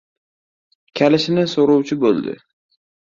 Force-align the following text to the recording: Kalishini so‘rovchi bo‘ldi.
Kalishini 1.01 1.43
so‘rovchi 1.53 1.99
bo‘ldi. 2.05 2.35